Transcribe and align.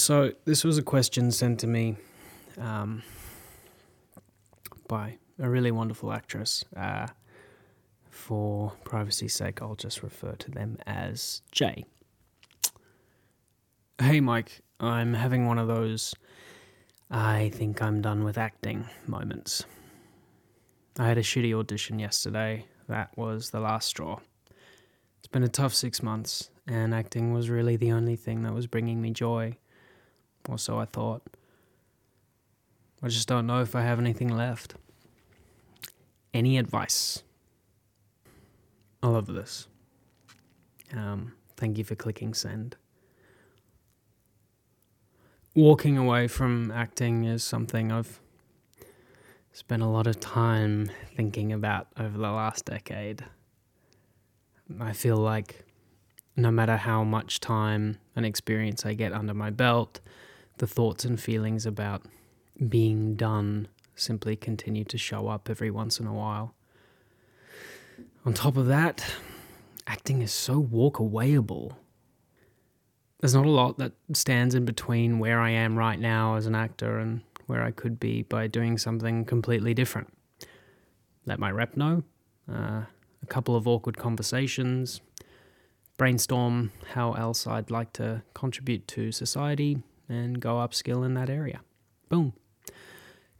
So, 0.00 0.32
this 0.46 0.64
was 0.64 0.78
a 0.78 0.82
question 0.82 1.30
sent 1.30 1.60
to 1.60 1.66
me 1.66 1.96
um, 2.56 3.02
by 4.88 5.18
a 5.38 5.46
really 5.46 5.70
wonderful 5.70 6.10
actress. 6.10 6.64
Uh, 6.74 7.08
for 8.08 8.72
privacy's 8.82 9.34
sake, 9.34 9.60
I'll 9.60 9.74
just 9.74 10.02
refer 10.02 10.32
to 10.36 10.50
them 10.50 10.78
as 10.86 11.42
Jay. 11.52 11.84
Hey, 14.00 14.20
Mike, 14.20 14.62
I'm 14.80 15.12
having 15.12 15.46
one 15.46 15.58
of 15.58 15.68
those 15.68 16.14
I 17.10 17.50
think 17.50 17.82
I'm 17.82 18.00
done 18.00 18.24
with 18.24 18.38
acting 18.38 18.86
moments. 19.06 19.66
I 20.98 21.08
had 21.08 21.18
a 21.18 21.22
shitty 21.22 21.52
audition 21.52 21.98
yesterday. 21.98 22.64
That 22.88 23.10
was 23.18 23.50
the 23.50 23.60
last 23.60 23.88
straw. 23.88 24.18
It's 25.18 25.28
been 25.28 25.44
a 25.44 25.48
tough 25.48 25.74
six 25.74 26.02
months, 26.02 26.48
and 26.66 26.94
acting 26.94 27.34
was 27.34 27.50
really 27.50 27.76
the 27.76 27.92
only 27.92 28.16
thing 28.16 28.44
that 28.44 28.54
was 28.54 28.66
bringing 28.66 29.02
me 29.02 29.10
joy. 29.10 29.58
Or 30.48 30.58
so 30.58 30.78
I 30.78 30.84
thought. 30.84 31.22
I 33.02 33.08
just 33.08 33.28
don't 33.28 33.46
know 33.46 33.60
if 33.60 33.74
I 33.74 33.82
have 33.82 33.98
anything 33.98 34.28
left. 34.28 34.74
Any 36.34 36.58
advice? 36.58 37.22
I 39.02 39.08
love 39.08 39.26
this. 39.26 39.68
Um, 40.94 41.32
thank 41.56 41.78
you 41.78 41.84
for 41.84 41.94
clicking 41.94 42.34
send. 42.34 42.76
Walking 45.54 45.96
away 45.98 46.28
from 46.28 46.70
acting 46.70 47.24
is 47.24 47.42
something 47.42 47.90
I've 47.90 48.20
spent 49.52 49.82
a 49.82 49.86
lot 49.86 50.06
of 50.06 50.20
time 50.20 50.90
thinking 51.16 51.52
about 51.52 51.88
over 51.98 52.16
the 52.16 52.30
last 52.30 52.66
decade. 52.66 53.24
I 54.78 54.92
feel 54.92 55.16
like 55.16 55.64
no 56.36 56.50
matter 56.50 56.76
how 56.76 57.02
much 57.02 57.40
time 57.40 57.98
and 58.14 58.24
experience 58.24 58.86
I 58.86 58.94
get 58.94 59.12
under 59.12 59.34
my 59.34 59.50
belt, 59.50 60.00
the 60.60 60.66
thoughts 60.66 61.06
and 61.06 61.18
feelings 61.18 61.64
about 61.64 62.02
being 62.68 63.16
done 63.16 63.66
simply 63.94 64.36
continue 64.36 64.84
to 64.84 64.98
show 64.98 65.26
up 65.26 65.48
every 65.48 65.70
once 65.70 65.98
in 65.98 66.06
a 66.06 66.12
while. 66.12 66.54
On 68.26 68.34
top 68.34 68.58
of 68.58 68.66
that, 68.66 69.02
acting 69.86 70.20
is 70.20 70.32
so 70.32 70.62
walkawayable. 70.62 71.76
There's 73.20 73.34
not 73.34 73.46
a 73.46 73.50
lot 73.50 73.78
that 73.78 73.92
stands 74.12 74.54
in 74.54 74.66
between 74.66 75.18
where 75.18 75.40
I 75.40 75.48
am 75.50 75.78
right 75.78 75.98
now 75.98 76.36
as 76.36 76.44
an 76.44 76.54
actor 76.54 76.98
and 76.98 77.22
where 77.46 77.62
I 77.62 77.70
could 77.70 77.98
be 77.98 78.22
by 78.22 78.46
doing 78.46 78.76
something 78.76 79.24
completely 79.24 79.72
different. 79.72 80.12
Let 81.24 81.38
my 81.38 81.50
rep 81.50 81.74
know, 81.74 82.04
uh, 82.52 82.82
a 83.22 83.26
couple 83.28 83.56
of 83.56 83.66
awkward 83.66 83.96
conversations, 83.96 85.00
brainstorm 85.96 86.72
how 86.92 87.14
else 87.14 87.46
I'd 87.46 87.70
like 87.70 87.94
to 87.94 88.22
contribute 88.34 88.86
to 88.88 89.10
society, 89.10 89.82
and 90.10 90.40
go 90.40 90.56
upskill 90.56 91.04
in 91.06 91.14
that 91.14 91.30
area. 91.30 91.60
Boom. 92.08 92.34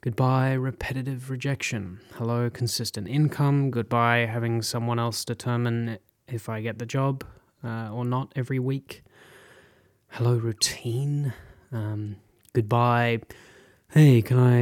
Goodbye, 0.00 0.52
repetitive 0.52 1.28
rejection. 1.28 2.00
Hello, 2.14 2.48
consistent 2.48 3.06
income. 3.06 3.70
Goodbye, 3.70 4.20
having 4.20 4.62
someone 4.62 4.98
else 4.98 5.26
determine 5.26 5.98
if 6.26 6.48
I 6.48 6.62
get 6.62 6.78
the 6.78 6.86
job 6.86 7.24
uh, 7.62 7.90
or 7.92 8.06
not 8.06 8.32
every 8.34 8.58
week. 8.58 9.02
Hello, 10.08 10.36
routine. 10.36 11.34
Um, 11.70 12.16
goodbye, 12.54 13.20
hey, 13.90 14.22
can 14.22 14.38
I, 14.38 14.60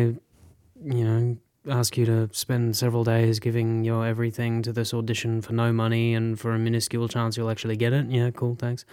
you 0.83 1.05
know, 1.05 1.37
ask 1.71 1.97
you 1.97 2.05
to 2.07 2.29
spend 2.33 2.77
several 2.77 3.05
days 3.05 3.39
giving 3.39 3.85
your 3.85 4.07
everything 4.07 4.63
to 4.63 4.73
this 4.73 4.93
audition 4.93 5.41
for 5.41 5.53
no 5.53 5.73
money 5.73 6.15
and 6.15 6.39
for 6.39 6.53
a 6.53 6.59
minuscule 6.59 7.09
chance 7.09 7.37
you'll 7.37 7.51
actually 7.51 7.77
get 7.77 7.93
it? 7.93 8.07
Yeah, 8.11 8.31
cool, 8.31 8.57
thanks. 8.57 8.85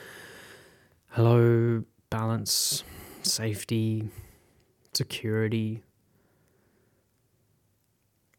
Hello, 1.10 1.84
balance, 2.10 2.84
safety, 3.26 4.10
security. 4.94 5.84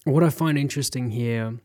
What 0.04 0.22
I 0.22 0.30
find 0.30 0.56
interesting 0.56 1.10
here 1.10 1.58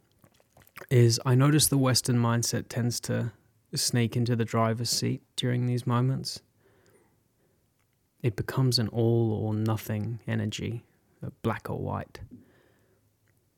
is 0.89 1.19
I 1.25 1.35
notice 1.35 1.67
the 1.67 1.77
Western 1.77 2.17
mindset 2.17 2.67
tends 2.67 2.99
to 3.01 3.31
sneak 3.73 4.17
into 4.17 4.35
the 4.35 4.45
driver's 4.45 4.89
seat 4.89 5.21
during 5.35 5.65
these 5.65 5.87
moments 5.87 6.41
it 8.21 8.35
becomes 8.35 8.77
an 8.77 8.87
all 8.89 9.33
or 9.33 9.53
nothing 9.53 10.19
energy, 10.27 10.83
black 11.41 11.69
or 11.69 11.79
white. 11.79 12.19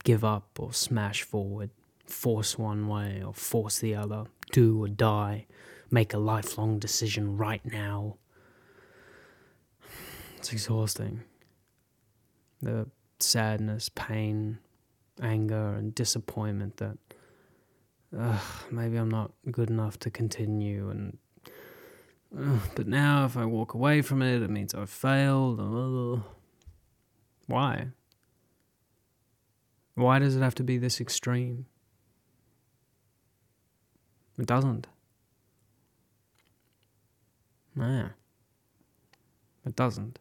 Give 0.03 0.23
up 0.23 0.57
or 0.59 0.73
smash 0.73 1.23
forward, 1.23 1.69
force 2.05 2.57
one 2.57 2.87
way 2.87 3.21
or 3.25 3.33
force 3.33 3.79
the 3.79 3.95
other, 3.95 4.25
do 4.51 4.83
or 4.83 4.87
die, 4.87 5.47
make 5.91 6.13
a 6.13 6.17
lifelong 6.17 6.79
decision 6.79 7.37
right 7.37 7.65
now. 7.65 8.17
It's 10.43 10.51
exhausting. 10.51 11.21
The 12.61 12.85
sadness, 13.21 13.87
pain, 13.87 14.57
anger, 15.21 15.75
and 15.75 15.95
disappointment 15.95 16.75
that 16.75 16.97
uh, 18.19 18.37
maybe 18.69 18.97
I'm 18.97 19.07
not 19.07 19.31
good 19.49 19.69
enough 19.69 19.97
to 19.99 20.09
continue 20.09 20.89
and 20.89 21.17
but 22.75 22.87
now, 22.87 23.23
if 23.23 23.37
I 23.37 23.45
walk 23.45 23.73
away 23.73 24.01
from 24.01 24.21
it, 24.21 24.41
it 24.41 24.49
means 24.49 24.75
I've 24.75 24.89
failed. 24.89 26.21
Why? 27.45 27.87
Why 29.95 30.19
does 30.19 30.35
it 30.35 30.41
have 30.41 30.55
to 30.55 30.63
be 30.63 30.77
this 30.77 30.99
extreme? 30.99 31.67
It 34.37 34.47
doesn't. 34.47 34.87
Nah. 37.77 38.09
It 39.65 39.77
doesn't. 39.77 40.19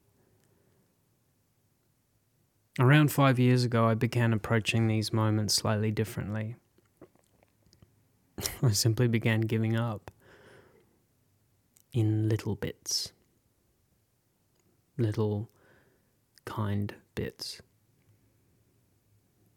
Around 2.78 3.12
five 3.12 3.38
years 3.38 3.64
ago, 3.64 3.86
I 3.86 3.94
began 3.94 4.32
approaching 4.32 4.86
these 4.86 5.12
moments 5.12 5.52
slightly 5.52 5.90
differently. 5.90 6.56
I 8.62 8.70
simply 8.70 9.08
began 9.08 9.42
giving 9.42 9.76
up 9.76 10.10
in 11.92 12.30
little 12.30 12.54
bits. 12.54 13.12
Little 14.96 15.50
kind 16.46 16.94
bits. 17.14 17.60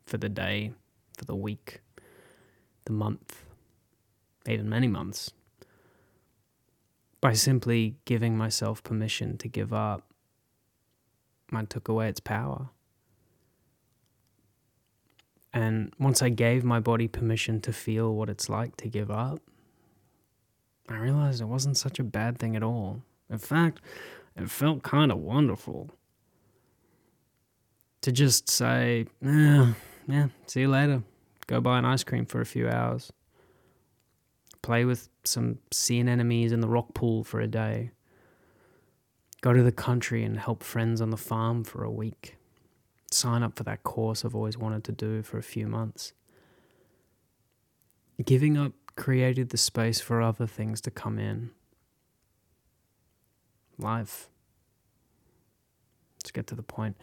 For 0.05 0.17
the 0.17 0.29
day, 0.29 0.73
for 1.17 1.23
the 1.23 1.35
week, 1.35 1.81
the 2.83 2.91
month, 2.91 3.43
even 4.45 4.67
many 4.67 4.87
months. 4.87 5.31
By 7.21 7.31
simply 7.31 7.95
giving 8.03 8.37
myself 8.37 8.83
permission 8.83 9.37
to 9.37 9.47
give 9.47 9.71
up, 9.71 10.03
I 11.53 11.63
took 11.63 11.87
away 11.87 12.09
its 12.09 12.19
power. 12.19 12.69
And 15.75 15.91
once 15.99 16.21
I 16.21 16.29
gave 16.29 16.63
my 16.63 16.79
body 16.79 17.09
permission 17.09 17.59
to 17.59 17.73
feel 17.73 18.15
what 18.15 18.29
it's 18.29 18.47
like 18.47 18.77
to 18.77 18.87
give 18.87 19.11
up, 19.11 19.41
I 20.87 20.95
realized 20.95 21.41
it 21.41 21.49
wasn't 21.49 21.75
such 21.75 21.99
a 21.99 22.03
bad 22.03 22.39
thing 22.39 22.55
at 22.55 22.63
all. 22.63 23.01
In 23.29 23.39
fact, 23.39 23.81
it 24.37 24.49
felt 24.49 24.83
kind 24.83 25.11
of 25.11 25.17
wonderful. 25.17 25.89
To 28.03 28.11
just 28.13 28.49
say, 28.49 29.07
yeah, 29.21 29.73
yeah, 30.07 30.27
see 30.47 30.61
you 30.61 30.69
later. 30.69 31.03
Go 31.47 31.59
buy 31.59 31.77
an 31.79 31.83
ice 31.83 32.05
cream 32.05 32.25
for 32.25 32.39
a 32.39 32.45
few 32.45 32.69
hours. 32.69 33.11
Play 34.61 34.85
with 34.85 35.09
some 35.25 35.57
sea 35.73 35.99
anemones 35.99 36.53
in 36.53 36.61
the 36.61 36.69
rock 36.69 36.93
pool 36.93 37.25
for 37.25 37.41
a 37.41 37.47
day. 37.47 37.91
Go 39.41 39.51
to 39.51 39.61
the 39.61 39.73
country 39.73 40.23
and 40.23 40.39
help 40.39 40.63
friends 40.63 41.01
on 41.01 41.09
the 41.09 41.17
farm 41.17 41.65
for 41.65 41.83
a 41.83 41.91
week. 41.91 42.37
Sign 43.15 43.43
up 43.43 43.55
for 43.55 43.63
that 43.63 43.81
course 43.83 44.25
I've 44.25 44.35
always 44.35 44.57
wanted 44.57 44.83
to 44.83 44.91
do 44.91 45.23
for 45.23 45.37
a 45.37 45.41
few 45.41 45.67
months. 45.67 46.11
Giving 48.25 48.57
up 48.57 48.73
created 48.97 49.51
the 49.51 49.57
space 49.57 50.01
for 50.01 50.21
other 50.21 50.45
things 50.45 50.81
to 50.81 50.91
come 50.91 51.17
in. 51.17 51.51
Life. 53.77 54.27
Let's 56.17 56.31
get 56.31 56.45
to 56.47 56.55
the 56.55 56.63
point. 56.63 56.97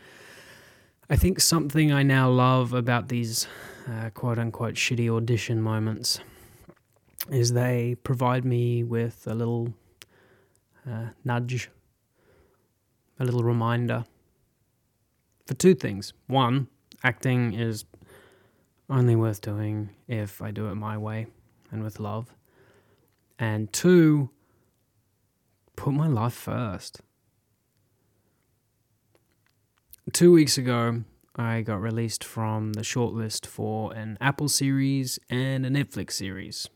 I 1.09 1.17
think 1.17 1.41
something 1.41 1.91
I 1.91 2.03
now 2.03 2.29
love 2.29 2.75
about 2.75 3.08
these 3.08 3.47
uh, 3.91 4.11
quote 4.11 4.38
unquote 4.38 4.75
shitty 4.75 5.08
audition 5.08 5.62
moments 5.62 6.20
is 7.31 7.55
they 7.55 7.97
provide 8.05 8.44
me 8.44 8.85
with 8.85 9.26
a 9.26 9.35
little 9.35 9.73
uh, 10.87 11.06
nudge, 11.25 11.70
a 13.19 13.25
little 13.25 13.43
reminder 13.43 14.05
for 15.47 15.55
two 15.55 15.75
things. 15.75 16.12
One, 16.27 16.69
acting 17.03 17.55
is 17.55 17.85
only 18.89 19.17
worth 19.17 19.41
doing 19.41 19.91
if 20.06 20.43
I 20.43 20.50
do 20.50 20.69
it 20.69 20.75
my 20.75 20.99
way 20.99 21.27
and 21.71 21.83
with 21.83 21.99
love. 21.99 22.35
And 23.39 23.73
two, 23.73 24.31
put 25.77 25.93
my 25.94 26.06
life 26.06 26.35
first. 26.35 27.00
Two 30.12 30.33
weeks 30.33 30.59
ago, 30.59 31.05
I 31.35 31.62
got 31.62 31.81
released 31.81 32.23
from 32.23 32.75
the 32.75 32.83
shortlist 32.83 33.47
for 33.47 33.94
an 33.94 34.19
Apple 34.21 34.49
series 34.49 35.19
and 35.31 35.65
a 35.65 35.71
Netflix 35.71 36.12
series. 36.12 36.69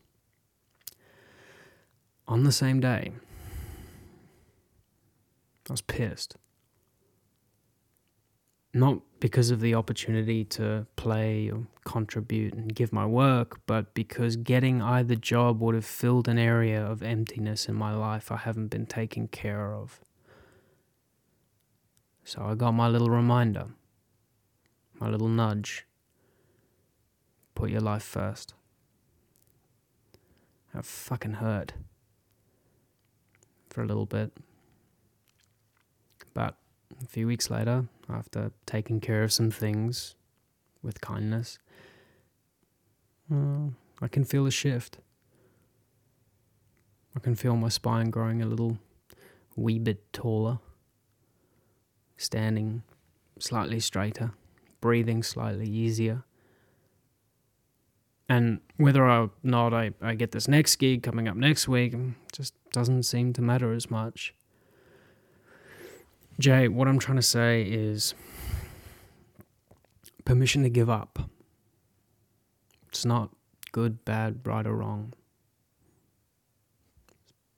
On 2.27 2.43
the 2.43 2.51
same 2.51 2.79
day. 2.79 3.11
I 5.69 5.73
was 5.73 5.81
pissed. 5.81 6.37
Not 8.77 8.99
because 9.19 9.49
of 9.49 9.59
the 9.59 9.73
opportunity 9.73 10.45
to 10.45 10.85
play 10.97 11.49
or 11.49 11.65
contribute 11.83 12.53
and 12.53 12.75
give 12.75 12.93
my 12.93 13.07
work, 13.07 13.59
but 13.65 13.95
because 13.95 14.35
getting 14.35 14.83
either 14.83 15.15
job 15.15 15.59
would 15.61 15.73
have 15.73 15.83
filled 15.83 16.27
an 16.27 16.37
area 16.37 16.85
of 16.85 17.01
emptiness 17.01 17.67
in 17.67 17.73
my 17.73 17.95
life 17.95 18.31
I 18.31 18.37
haven't 18.37 18.67
been 18.67 18.85
taken 18.85 19.29
care 19.29 19.73
of. 19.73 19.99
So 22.23 22.43
I 22.43 22.53
got 22.53 22.73
my 22.73 22.87
little 22.87 23.09
reminder, 23.09 23.65
my 24.99 25.09
little 25.09 25.27
nudge. 25.27 25.87
Put 27.55 27.71
your 27.71 27.81
life 27.81 28.03
first. 28.03 28.53
That 30.75 30.85
fucking 30.85 31.33
hurt 31.41 31.73
for 33.71 33.81
a 33.81 33.87
little 33.87 34.05
bit. 34.05 34.33
But 36.35 36.57
a 37.03 37.07
few 37.07 37.27
weeks 37.27 37.49
later, 37.49 37.87
after 38.09 38.51
taking 38.65 38.99
care 38.99 39.23
of 39.23 39.31
some 39.31 39.51
things 39.51 40.15
with 40.81 41.01
kindness, 41.01 41.59
uh, 43.31 43.69
I 44.01 44.07
can 44.07 44.23
feel 44.23 44.45
a 44.45 44.51
shift. 44.51 44.99
I 47.15 47.19
can 47.19 47.35
feel 47.35 47.55
my 47.55 47.69
spine 47.69 48.09
growing 48.09 48.41
a 48.41 48.45
little 48.45 48.77
wee 49.55 49.79
bit 49.79 50.13
taller, 50.13 50.59
standing 52.15 52.83
slightly 53.39 53.79
straighter, 53.79 54.31
breathing 54.81 55.23
slightly 55.23 55.67
easier. 55.67 56.23
And 58.29 58.59
whether 58.75 59.07
or 59.07 59.31
not 59.41 59.73
I, 59.73 59.91
I 60.01 60.15
get 60.15 60.31
this 60.31 60.47
next 60.47 60.75
gig 60.75 61.01
coming 61.01 61.27
up 61.27 61.37
next 61.37 61.67
week 61.67 61.95
just 62.33 62.53
doesn't 62.71 63.03
seem 63.03 63.33
to 63.33 63.41
matter 63.41 63.73
as 63.73 63.89
much. 63.89 64.35
Jay, 66.39 66.67
what 66.67 66.87
I'm 66.87 66.99
trying 66.99 67.15
to 67.15 67.23
say 67.23 67.63
is 67.63 68.13
permission 70.23 70.61
to 70.63 70.69
give 70.69 70.89
up. 70.89 71.29
It's 72.89 73.05
not 73.05 73.31
good, 73.71 74.05
bad, 74.05 74.41
right, 74.45 74.65
or 74.67 74.75
wrong. 74.75 75.13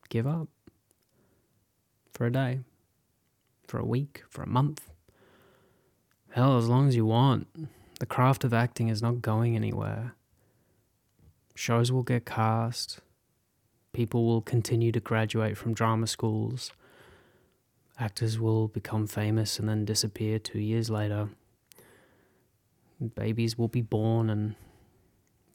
Give 0.08 0.26
up 0.26 0.48
for 2.14 2.26
a 2.26 2.31
day, 2.31 2.62
for 3.68 3.80
a 3.80 3.86
week, 3.86 4.24
for 4.30 4.44
a 4.44 4.48
month. 4.48 4.90
Hell, 6.32 6.58
as 6.58 6.70
long 6.70 6.88
as 6.88 6.96
you 6.96 7.06
want. 7.06 7.48
The 8.00 8.06
craft 8.06 8.46
of 8.46 8.54
acting 8.54 8.88
is 8.88 9.02
not 9.02 9.22
going 9.22 9.58
anywhere. 9.58 10.16
Shows 11.54 11.92
will 11.92 12.04
get 12.04 12.25
cast. 12.25 13.02
People 13.92 14.25
will 14.25 14.42
continue 14.42 14.94
to 14.94 15.02
graduate 15.02 15.58
from 15.58 15.74
drama 15.74 16.08
schools. 16.08 16.72
Actors 18.00 18.40
will 18.40 18.69
become 18.69 19.07
famous 19.07 19.60
and 19.60 19.68
then 19.68 19.84
disappear 19.84 20.40
two 20.40 20.60
years 20.60 20.90
later. 20.90 21.30
Babies 23.16 23.57
will 23.57 23.68
be 23.68 23.81
born 23.81 24.30
and 24.30 24.56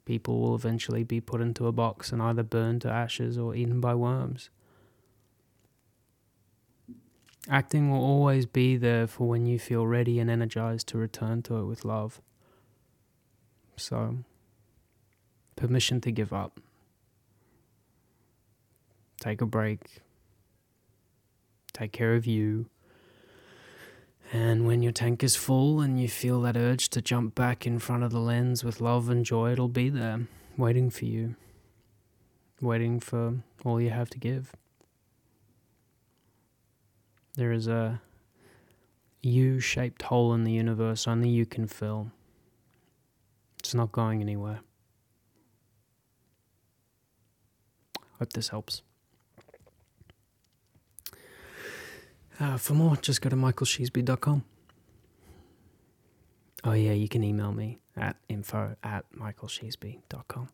people 0.04 0.40
will 0.40 0.54
eventually 0.54 1.04
be 1.04 1.22
put 1.22 1.40
into 1.40 1.66
a 1.66 1.72
box 1.72 2.12
and 2.12 2.20
either 2.20 2.42
burned 2.42 2.82
to 2.82 2.90
ashes 2.90 3.38
or 3.38 3.54
eaten 3.54 3.80
by 3.80 3.94
worms. 3.94 4.50
Acting 7.48 7.90
will 7.90 8.02
always 8.02 8.44
be 8.44 8.76
there 8.76 9.06
for 9.06 9.28
when 9.28 9.46
you 9.46 9.58
feel 9.58 9.86
ready 9.86 10.18
and 10.18 10.30
energized 10.30 10.88
to 10.88 10.98
return 10.98 11.42
to 11.42 11.56
it 11.56 11.64
with 11.64 11.84
love. 11.84 12.20
So, 13.76 14.18
permission 15.56 16.00
to 16.02 16.10
give 16.10 16.32
up. 16.32 16.60
Take 19.20 19.40
a 19.40 19.46
break. 19.46 20.03
Take 21.74 21.92
care 21.92 22.14
of 22.14 22.24
you. 22.24 22.66
And 24.32 24.66
when 24.66 24.82
your 24.82 24.92
tank 24.92 25.22
is 25.22 25.36
full 25.36 25.80
and 25.80 26.00
you 26.00 26.08
feel 26.08 26.40
that 26.42 26.56
urge 26.56 26.88
to 26.90 27.02
jump 27.02 27.34
back 27.34 27.66
in 27.66 27.78
front 27.78 28.04
of 28.04 28.12
the 28.12 28.20
lens 28.20 28.64
with 28.64 28.80
love 28.80 29.10
and 29.10 29.24
joy, 29.24 29.52
it'll 29.52 29.68
be 29.68 29.90
there, 29.90 30.26
waiting 30.56 30.88
for 30.88 31.04
you, 31.04 31.34
waiting 32.60 33.00
for 33.00 33.42
all 33.64 33.80
you 33.80 33.90
have 33.90 34.08
to 34.10 34.18
give. 34.18 34.52
There 37.36 37.52
is 37.52 37.66
a 37.66 38.00
U 39.22 39.58
shaped 39.58 40.02
hole 40.02 40.32
in 40.32 40.44
the 40.44 40.52
universe 40.52 41.08
only 41.08 41.28
you 41.28 41.44
can 41.44 41.66
fill. 41.66 42.12
It's 43.58 43.74
not 43.74 43.92
going 43.92 44.20
anywhere. 44.20 44.60
Hope 48.18 48.32
this 48.32 48.48
helps. 48.48 48.82
Uh, 52.44 52.58
for 52.58 52.74
more, 52.74 52.94
just 52.96 53.22
go 53.22 53.30
to 53.30 53.36
michaelsheasby.com. 53.36 54.44
Oh, 56.64 56.72
yeah, 56.72 56.92
you 56.92 57.08
can 57.08 57.24
email 57.24 57.52
me 57.52 57.78
at 57.96 58.16
info 58.28 58.76
at 58.84 59.06
michaelsheasby.com. 59.18 60.48